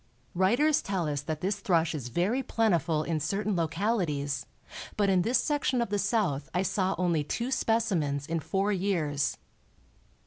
[0.33, 4.47] Writers tell us that this thrush is very plentiful in certain localities,
[4.97, 9.37] but in this section of the South I saw only two specimens in four years.